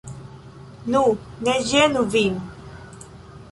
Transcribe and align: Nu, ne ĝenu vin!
Nu, 0.95 1.01
ne 1.49 1.55
ĝenu 1.73 2.03
vin! 2.17 2.43